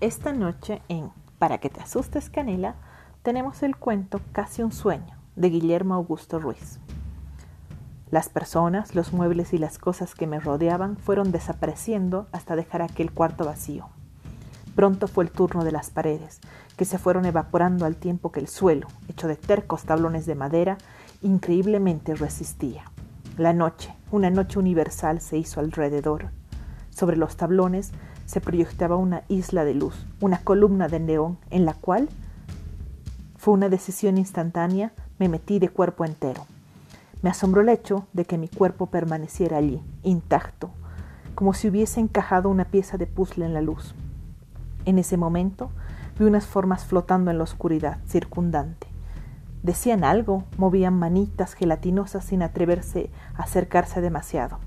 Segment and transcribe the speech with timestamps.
[0.00, 2.74] Esta noche en Para que te asustes Canela
[3.22, 6.80] tenemos el cuento Casi un sueño de Guillermo Augusto Ruiz.
[8.10, 13.12] Las personas, los muebles y las cosas que me rodeaban fueron desapareciendo hasta dejar aquel
[13.12, 13.90] cuarto vacío.
[14.74, 16.40] Pronto fue el turno de las paredes,
[16.78, 20.78] que se fueron evaporando al tiempo que el suelo, hecho de tercos tablones de madera,
[21.20, 22.84] increíblemente resistía.
[23.36, 26.30] La noche, una noche universal, se hizo alrededor.
[27.00, 27.92] Sobre los tablones
[28.26, 32.10] se proyectaba una isla de luz, una columna de neón en la cual
[33.38, 36.44] fue una decisión instantánea, me metí de cuerpo entero.
[37.22, 40.72] Me asombró el hecho de que mi cuerpo permaneciera allí, intacto,
[41.34, 43.94] como si hubiese encajado una pieza de puzzle en la luz.
[44.84, 45.70] En ese momento
[46.18, 48.88] vi unas formas flotando en la oscuridad circundante.
[49.62, 54.58] Decían algo, movían manitas gelatinosas sin atreverse a acercarse demasiado.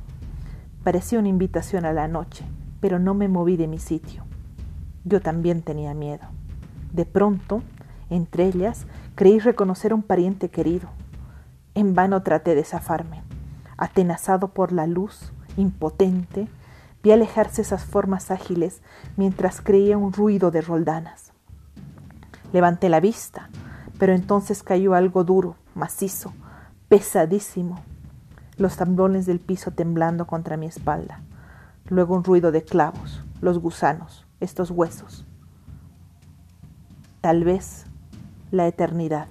[0.84, 2.44] Parecía una invitación a la noche,
[2.82, 4.26] pero no me moví de mi sitio.
[5.06, 6.28] Yo también tenía miedo.
[6.92, 7.64] De pronto,
[8.09, 10.90] entre ellas, creí reconocer a un pariente querido.
[11.73, 13.23] En vano traté de zafarme.
[13.78, 16.50] Atenazado por la luz, impotente,
[17.02, 18.81] vi alejarse esas formas ágiles
[19.16, 21.31] mientras creía un ruido de roldanas.
[22.52, 23.50] Levanté la vista,
[23.97, 26.34] pero entonces cayó algo duro, macizo,
[26.90, 27.81] pesadísimo,
[28.58, 31.22] los tambores del piso temblando contra mi espalda
[31.90, 35.26] luego un ruido de clavos, los gusanos, estos huesos.
[37.22, 37.86] Tal vez
[38.52, 39.28] la eternidad.